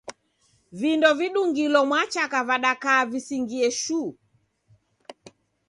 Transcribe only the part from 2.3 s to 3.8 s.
vadakaa visingie